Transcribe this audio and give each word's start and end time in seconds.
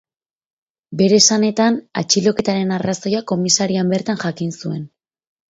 Bere 1.01 1.19
esanetan, 1.23 1.77
atxiloketaren 2.03 2.73
arrazoia 2.79 3.21
komisarian 3.33 3.95
bertan 3.95 4.21
jakin 4.27 4.57
zuen. 4.63 4.83